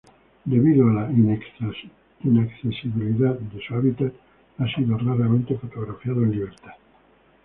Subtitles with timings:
[0.45, 4.11] Debido a la inaccesibilidad de su hábitat
[4.57, 6.71] ha sido raramente fotografiado en libertad.